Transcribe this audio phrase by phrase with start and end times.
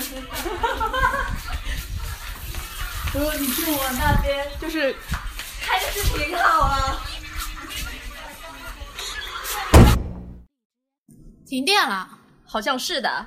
[3.12, 4.94] 如果你去我那边，就是
[5.60, 7.00] 开个视频好了。
[11.46, 12.08] 停电了，
[12.46, 13.26] 好像是的。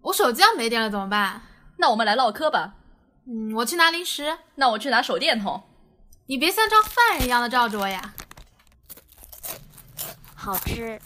[0.00, 1.40] 我手机要没电了怎么办？
[1.76, 2.74] 那我们来唠嗑吧。
[3.26, 4.38] 嗯，我去拿零食。
[4.56, 5.62] 那我去拿手电筒。
[6.26, 8.12] 你别像张犯人一样的照着我呀。
[10.34, 11.00] 好吃。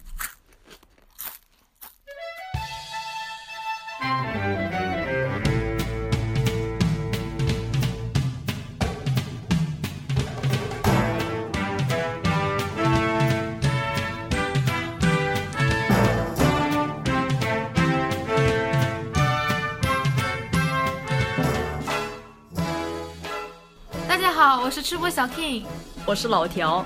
[24.45, 25.63] 好，我是吃播小 King，
[26.05, 26.85] 我是老条。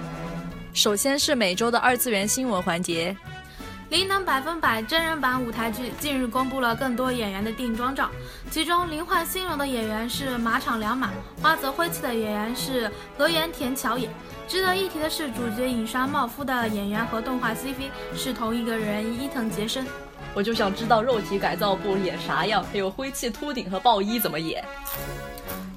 [0.75, 3.17] 首先是每周的二次元新闻环节。
[3.89, 8.11] 《灵能百分百》真人版舞台剧近日公布了更多演员的定妆照，
[8.51, 14.07] 其中灵幻新容的演员是马场良马，花泽灰气的演员是河原田乔也。
[14.47, 19.87] 值得一提的是，主角影山茂夫的演员和动画 CV 是同一个人伊藤杰生。
[20.35, 24.63] 我就想知道肉体改造部演啥样，还有灰气秃顶和暴衣怎么演。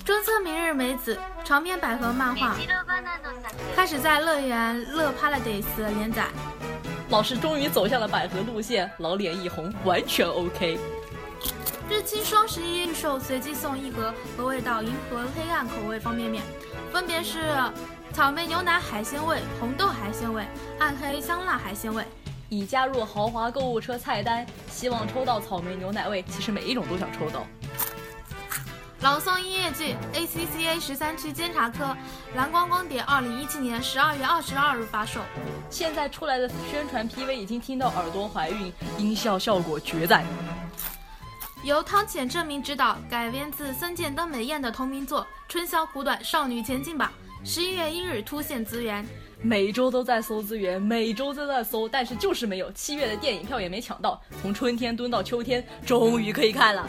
[0.09, 1.15] 中村明日美子
[1.45, 2.55] 长篇百合漫画
[3.75, 5.63] 开始在乐园乐 Paradise
[5.99, 6.25] 连载。
[7.09, 10.79] 老师终于走向了百合路线，老脸一红，完全 OK。
[11.87, 16.43] 日清双十一预售随机送一盒和味道银河黑暗口味方便面，
[16.91, 17.37] 分别是
[18.11, 20.43] 草莓牛奶海鲜味、红豆海鲜味、
[20.79, 22.03] 暗黑香辣海鲜味。
[22.49, 26.25] 已加入豪华购物车菜单，希望抽到草莓牛奶味。
[26.27, 27.45] 其实每一种都想抽到。
[29.01, 31.95] 朗诵音乐剧 ACCA 十三区监察科
[32.35, 35.21] 蓝光光碟，二零一七年十二月二十二日发售。
[35.69, 40.25] 现在出来的宣传 PV 已经听到耳朵怀孕，音效效果绝赞。
[41.63, 47.13] 由汤浅正明执导，改编自森见登美彦的同名作《春宵苦短，少女前进吧》。
[47.49, 49.05] 十一月一日突现资源，
[49.41, 52.69] 每周都在搜资源，每周都在搜，但是就是没有。
[52.73, 56.85] 七月的电影票也没抢到，从春天蹲到秋天，终于可以看了。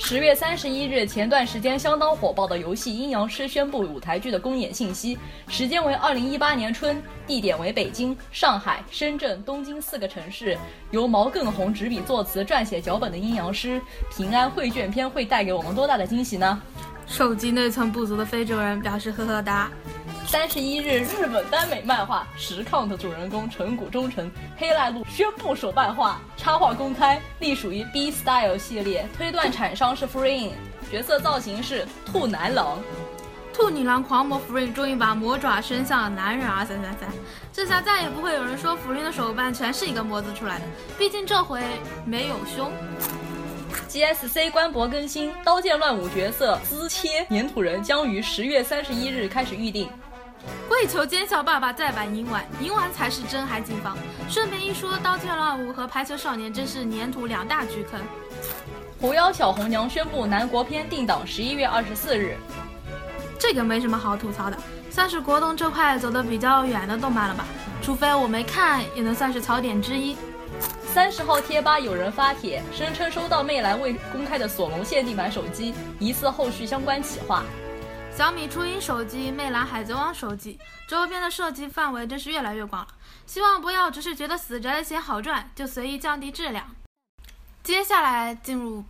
[0.00, 10.56] 十月三十一日，前段时间相当火爆的游戏《阴阳师》宣布舞台剧的公演信息，时间为二零一八年春，地点为北京、上海、深圳、东京四个城市。
[10.92, 13.80] 由毛更红执笔作词、撰写脚本的《阴阳师》
[14.16, 16.62] 平安绘卷篇会带给我们多大的惊喜呢？
[17.06, 19.68] 手机内存不足的非洲人表示呵呵哒。
[20.28, 30.50] 三十一日，日本耽美漫画《实况》的主人公成谷忠臣黑濑路宣布手办画插画公开，隶属于 B Style 系列，推断厂商是 Free，
[30.90, 32.78] 角色造型是兔男郎。
[33.54, 37.08] 兔女郎狂魔 Free 终于把魔爪伸向了男人啊三三三，
[37.50, 40.64] 这下再也不会有人说 Free 的手办全是一个模子出来的，
[40.98, 41.62] 毕竟这回
[42.04, 42.70] 没有胸。
[43.88, 49.88] GSC 官博更新，《刀剑乱舞》角色滋切粘土人将于十月三十一日开始预定。
[50.68, 53.96] 跪求奸笑爸爸再版银丸，银丸才是真海景房。
[54.28, 58.00] 顺便一说，《刀剑乱舞》和《排球少年》真是粘土两大巨坑。
[59.00, 62.36] 狐妖小红娘宣布南国篇定档十一月二十四日。
[63.38, 64.56] 这个没什么好吐槽的，
[64.90, 67.46] 算是国动这块走得比较远的动漫了吧？
[67.80, 70.16] 除非我没看，也能算是槽点之一。
[70.92, 77.44] 三十号贴吧有人发帖，声称收到魅蓝未公开的索隆限定版手机，疑似后续相关企划。
[78.18, 80.58] 小米初音手机、魅蓝海贼王手机
[80.88, 82.88] 周边的设计范围真是越来越广了，
[83.26, 86.66] 希望不要只是觉得死宅的钱好赚就随意降低质量。
[87.62, 88.82] 接下来进入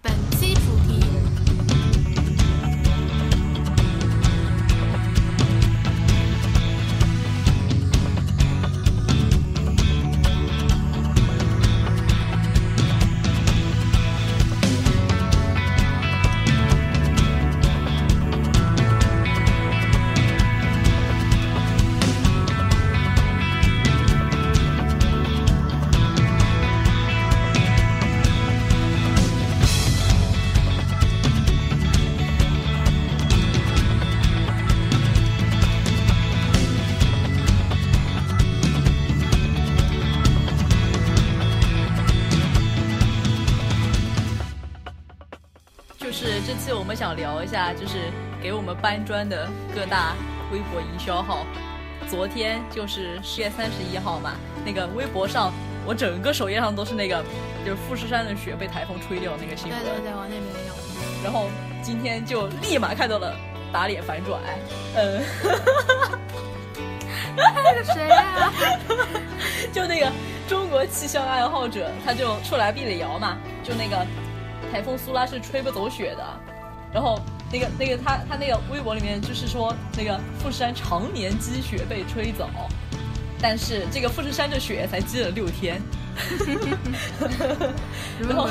[47.48, 48.12] 下，就是
[48.42, 50.14] 给我们搬砖的各大
[50.52, 51.44] 微博营销号。
[52.06, 54.32] 昨天就是十月三十一号嘛，
[54.64, 55.52] 那个微博上，
[55.84, 57.22] 我整个首页上都是那个，
[57.64, 59.78] 就是富士山的雪被台风吹掉那个新闻。
[59.80, 60.74] 对对对，我那边也有。
[61.22, 61.50] 然后
[61.82, 63.34] 今天就立马看到了
[63.72, 64.40] 打脸反转，
[64.94, 65.22] 嗯，
[67.36, 68.52] 那个谁呀、
[69.70, 70.10] 就那个
[70.48, 73.96] 中国气象爱好者，他就出来辟了谣嘛，就那个
[74.72, 76.24] 台风苏拉是吹不走雪的。
[76.90, 82.50] 然后那个那个他他那个微博里面就是说那个富士山常年积雪被吹走，
[83.40, 85.80] 但是这个富士山的雪才积了六天。
[88.18, 88.48] 然后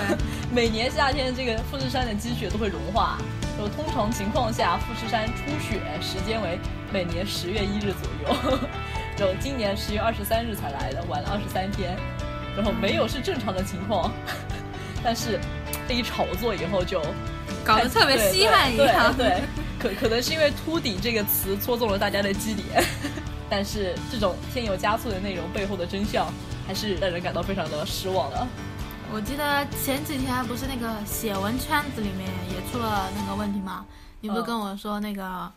[0.52, 3.18] 每年夏天这个富士山的积雪都会融化。
[3.58, 6.60] 然后通常情况下富士山初雪时间为
[6.94, 8.30] 每年十月一日左右。
[9.18, 11.98] 然后今年十月二十三日才来的，晚了二十三天。
[12.56, 14.12] 然后没有是正常的情况，
[15.04, 15.40] 但是
[15.88, 17.02] 这一炒作以后就。
[17.64, 19.42] 搞得特别稀罕一样，对，
[19.78, 22.82] 可可能是因为“秃顶”这个词戳中了大家的基点，
[23.50, 26.32] 但是这种添油加醋的内容背后的真相，
[26.66, 28.48] 还是让人感到非常的失望的。
[29.12, 33.86] 我记得前几天不是那个写文圈子里面也出了那个问题吗？
[34.22, 35.52] 你不是跟我说那个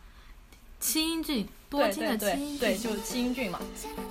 [0.81, 3.59] 清音俊多金的清音俊，对，就金俊嘛，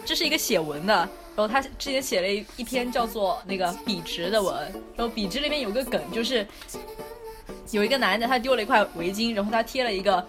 [0.05, 4.53] 这是一个写文的，然后他之前写了一一篇叫做那个笔直的文，
[4.97, 6.45] 然后笔直里面有个梗就是。
[7.73, 10.27] 有一个男的，他丢了一块围巾，然后他贴了一个，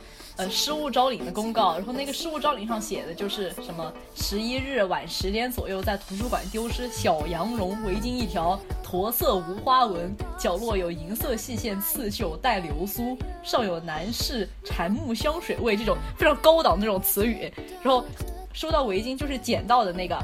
[0.50, 17.52] 失物招领的公告，然后那个失物招领上写的就是什么十一日晚十点左右在图书馆丢失小羊绒围巾一条，驼色无花纹，角落有银色细线刺绣带流苏，上有男士檀木香水味这种非常高档那种词语，
[17.84, 18.06] 然后
[18.54, 20.18] 收到围巾就是捡到的那个，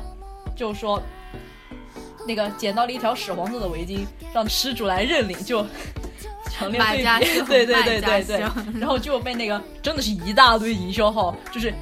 [0.55, 1.01] 就是说
[2.27, 5.65] 那个捡到了一条屎黄色的围巾，让失主来认领就。
[6.57, 6.79] 强烈
[7.19, 8.39] 对比，对对对对对，
[8.79, 11.73] 然后就被那个真的是一大堆营销号，就是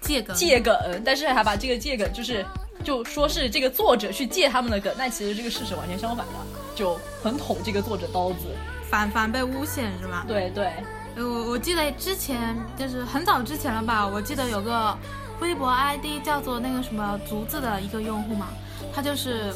[0.00, 0.74] 借梗借梗，
[1.04, 2.44] 但是还把这个借梗就是
[2.84, 6.32] 就说是这个作者去借他们的梗，但其实这个事实完全相反的，
[6.74, 8.46] 就很捅这个作者刀子，
[8.88, 10.24] 反反被诬陷是吧？
[10.26, 10.70] 对对，
[11.16, 14.96] 我我记得之前就是很早之前了吧，我记得有个
[15.40, 18.48] 微博 ID 叫做那个什么竹子的一个用户嘛，
[18.94, 19.52] 他就是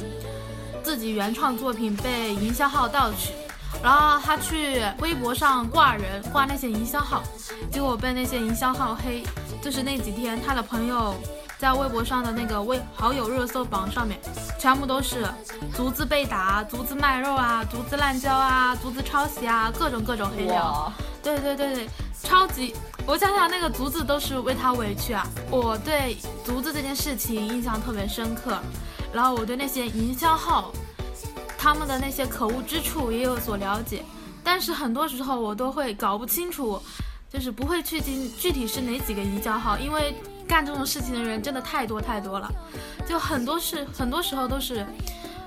[0.83, 3.33] 自己原创作品被营销号盗取。
[3.83, 7.23] 然后他去微博上挂人，挂那些营销号，
[7.71, 9.23] 结果被那些营销号黑。
[9.63, 11.15] 就是那几天，他的朋友
[11.59, 14.19] 在微博上的那个微好友热搜榜上面，
[14.59, 15.27] 全部都是
[15.75, 20.91] 竹子被打、竹子卖肉啊、竹子滥交啊、竹子抄袭啊，各种各种黑料。
[21.23, 21.89] 对对对对，
[22.23, 22.75] 超级！
[23.07, 25.27] 我想想，那个竹子都是为他委屈啊。
[25.51, 28.59] 我对竹子这件事情印象特别深刻，
[29.13, 30.73] 然后我对那些营销号。
[31.63, 34.03] 他们的那些可恶之处也有所了解，
[34.43, 36.81] 但是很多时候我都会搞不清楚，
[37.31, 40.15] 就是不会去进具体是哪几个移交号，因为
[40.49, 42.51] 干这种事情的人真的太多太多了，
[43.07, 44.87] 就很多事很多时候都是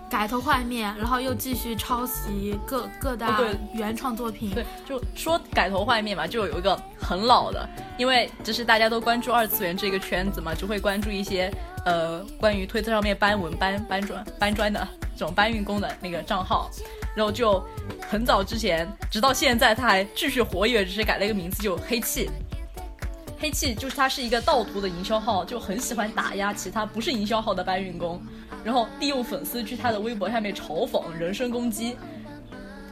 [0.07, 3.41] 改头换面，然后又继续抄袭各各大
[3.73, 4.51] 原创作品。
[4.51, 7.67] 对，就说改头换面嘛，就有一个很老的，
[7.97, 11.51] 因为就是大家都关注二次元这个圈子嘛，就会关注一些
[11.87, 14.87] 呃关于推特上面搬文搬搬砖搬砖的。
[15.15, 16.69] 这种搬运工的那个账号，
[17.15, 17.63] 然后就
[18.09, 22.29] 很早之前，直到现在他还继续活跃，只是改了一个名字，就黑气。
[23.39, 28.21] 黑气就是他是一个盗图的营销号，就很喜欢打压其他不是营销号的搬运工，
[28.63, 31.97] 然后利用粉丝去他的微博下面嘲讽、人身攻击。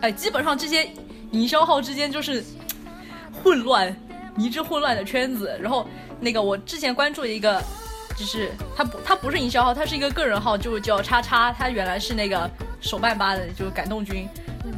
[0.02, 0.90] 哎，基本上这些
[1.32, 2.44] 营销号之间就是
[3.42, 3.96] 混乱、
[4.36, 5.58] 迷之混乱的圈子。
[5.62, 5.88] 然后
[6.20, 7.64] 那个我之前关注一个。
[8.22, 11.52] 就是他不，他不是营销号，他是一个个人号，就叫叉叉。
[11.52, 12.48] 他原来是那个
[12.80, 14.30] 手办吧的，就是感动君。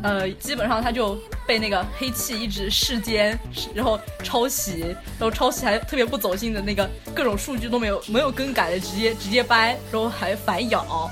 [0.01, 3.37] 呃，基本上他就被那个黑气一直视奸，
[3.75, 11.11] 然后抄袭，然后抄袭还特别不走心的那个各种数据都没有没有更改的，直接直接掰，然后还反咬。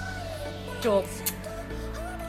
[0.80, 1.04] 就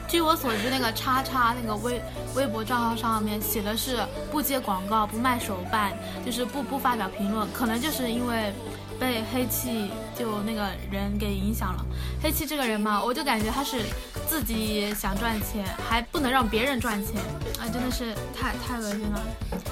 [0.08, 2.02] 据我所知，那个叉叉那个微
[2.34, 3.98] 微博账号上面写的是
[4.32, 5.92] 不接广告、不卖手办，
[6.26, 8.52] 就是不不发表评论，可能就是因为。
[8.98, 11.84] 被黑气就那个人给影响了。
[12.22, 13.82] 黑气这个人嘛，我就感觉他是
[14.28, 17.16] 自己想赚钱，还不能让别人赚钱，
[17.58, 19.20] 啊，真的是太太恶心了。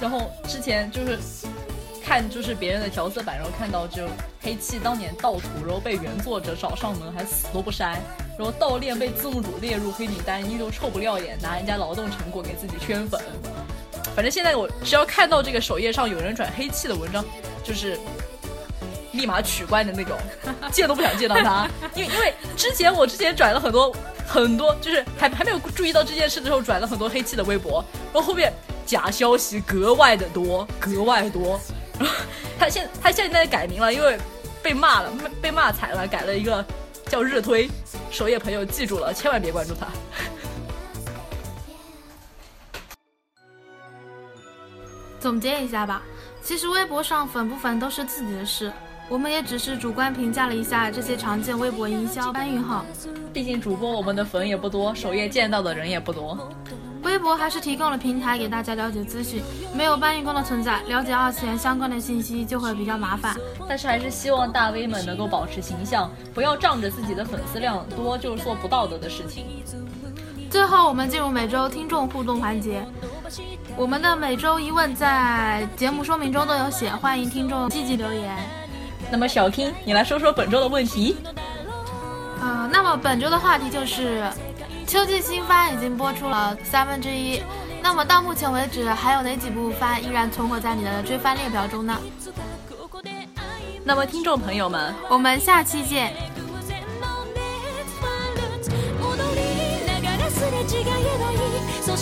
[0.00, 1.18] 然后之前就是
[2.04, 4.08] 看就是别人的调色板，然后看到就
[4.42, 8.00] 黑气当年盗图，然后被原作者找上门，还死都不删。
[8.38, 13.20] 然后盗链被字幕组列入黑名单，依旧臭不要脸，拿人家劳动成果给自己圈粉。
[14.16, 17.24] 反正现在我只要看到这个首页上有人转黑气的文章，
[17.62, 17.98] 就是。
[19.12, 20.16] 立马取关的那种，
[20.72, 23.94] 见都不想见到他， 因为因为之前我之前转了很多
[24.26, 28.52] 很多，就是还还没有注意到这件事的时候，转了很多黑气的微博，然后后面
[28.86, 31.60] 假消息格外的多， 格外多。
[32.58, 34.18] 他现他现在改名了，因为
[34.62, 36.64] 被骂了，被骂惨了，改了一个
[37.06, 37.68] 叫日推。
[38.10, 39.86] 首页朋友记住了，千万别关注他。
[45.18, 46.02] 总结一下吧，
[46.42, 48.72] 其实微博上粉不粉都是自己的事。
[49.10, 52.84] 我们也只是主观评价了一下这些常见微博营销搬运号。
[53.32, 56.48] 毕竟主播我们的粉也不多，首页见到的人也不多。
[57.02, 59.42] 微博还是提供了平台给大家了解资讯，
[59.74, 63.34] 没有搬运工的存在，了解二次元相关的信息就会比较麻烦。
[63.68, 69.44] 但是还是希望大 V 们能够保持形象，不要仗着自己的粉丝量多就做不道德的事情。
[70.48, 72.84] 最后，我们进入每周听众互动环节。
[73.76, 78.36] 我们的每周一问在节目说明中都有写，欢迎听众积极留言。
[79.10, 81.16] 那么小 King，你来说说本周的问题。
[82.40, 84.24] 呃，那么本周的话题就是
[84.86, 87.42] 秋季新番已经播出了三分之一，
[87.82, 91.98] 那么到目前为止还有哪几部番依然存活在你的追番列表中呢？
[93.84, 96.12] 那么听众朋友们，我们下期见。
[101.82, 101.96] そ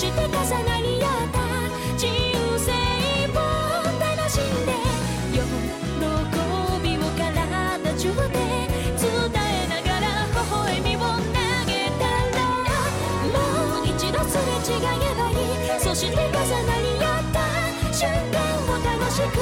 [16.48, 19.36] 重なり合った瞬間を楽しく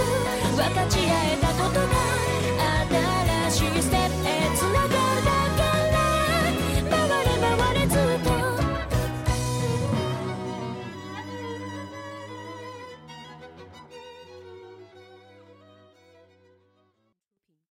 [0.56, 2.15] 分かち合えたことが